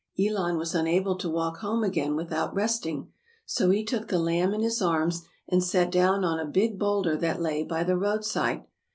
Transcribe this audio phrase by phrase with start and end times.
[0.17, 3.13] Elon was unable to walk home again with out resting.
[3.45, 7.15] So he took the lamb in his arms and sat down on a big bowlder
[7.17, 8.65] that lay by the roadside.